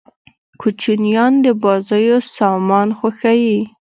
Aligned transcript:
کوچنيان 0.61 1.33
د 1.45 1.45
بازيو 1.63 2.17
سامان 2.37 2.87
خوښيي. 2.97 3.59